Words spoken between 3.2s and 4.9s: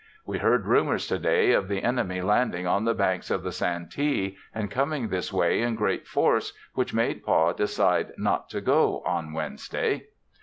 of the Santee, and